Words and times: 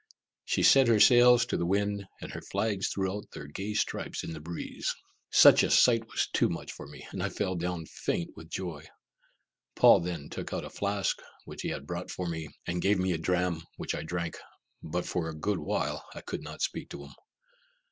She 0.45 0.63
set 0.63 0.87
her 0.87 0.99
sails 0.99 1.45
to 1.45 1.57
the 1.57 1.65
wind, 1.67 2.07
and 2.21 2.31
her 2.31 2.41
flags 2.41 2.87
threw 2.87 3.15
out 3.15 3.29
their 3.33 3.45
gay 3.45 3.75
stripes 3.75 4.23
in 4.23 4.33
the 4.33 4.39
breeze. 4.39 4.95
Such 5.29 5.61
a 5.61 5.69
sight 5.69 6.07
was 6.07 6.27
too 6.33 6.49
much 6.49 6.71
for 6.71 6.87
me, 6.87 7.07
and 7.11 7.21
I 7.21 7.29
fell 7.29 7.53
down 7.53 7.85
faint 7.85 8.31
with 8.35 8.49
joy. 8.49 8.87
Paul 9.75 9.99
then 9.99 10.27
took 10.27 10.53
out 10.53 10.65
a 10.65 10.71
flask 10.71 11.21
which 11.45 11.61
he 11.61 11.69
had 11.69 11.85
brought 11.85 12.09
for 12.09 12.27
me, 12.27 12.49
and 12.65 12.81
gave 12.81 12.97
me 12.97 13.11
a 13.11 13.19
dram, 13.19 13.61
which 13.77 13.93
I 13.93 14.01
drank, 14.01 14.39
but 14.81 15.05
for 15.05 15.29
a 15.29 15.35
good 15.35 15.59
while 15.59 16.03
I 16.15 16.21
could 16.21 16.41
not 16.41 16.63
speak 16.63 16.89
to 16.89 17.03
him. 17.03 17.13